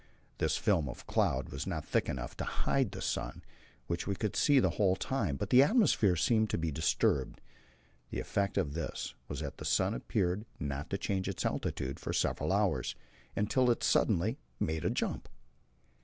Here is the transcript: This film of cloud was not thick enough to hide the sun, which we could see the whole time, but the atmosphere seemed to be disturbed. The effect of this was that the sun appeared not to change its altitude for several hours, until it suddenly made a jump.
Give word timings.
This 0.39 0.57
film 0.57 0.89
of 0.89 1.05
cloud 1.05 1.49
was 1.49 1.67
not 1.67 1.85
thick 1.85 2.09
enough 2.09 2.35
to 2.37 2.43
hide 2.43 2.91
the 2.91 3.03
sun, 3.03 3.43
which 3.85 4.07
we 4.07 4.15
could 4.15 4.35
see 4.35 4.59
the 4.59 4.71
whole 4.81 4.95
time, 4.95 5.35
but 5.37 5.51
the 5.51 5.61
atmosphere 5.61 6.15
seemed 6.15 6.49
to 6.49 6.57
be 6.57 6.71
disturbed. 6.71 7.39
The 8.09 8.19
effect 8.19 8.57
of 8.57 8.73
this 8.73 9.13
was 9.27 9.41
that 9.41 9.57
the 9.57 9.63
sun 9.63 9.93
appeared 9.93 10.45
not 10.59 10.89
to 10.89 10.97
change 10.97 11.29
its 11.29 11.45
altitude 11.45 11.99
for 11.99 12.13
several 12.13 12.51
hours, 12.51 12.95
until 13.35 13.69
it 13.69 13.83
suddenly 13.83 14.39
made 14.59 14.85
a 14.85 14.89
jump. 14.89 15.29